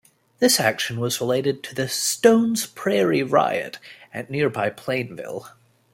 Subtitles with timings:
[0.39, 3.77] This action was related to the "Stone's Prairie Riot"
[4.11, 5.49] at nearby Plainville.